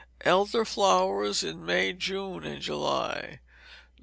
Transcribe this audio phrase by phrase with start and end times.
[0.21, 3.39] Elder Flowers in May, June, and July.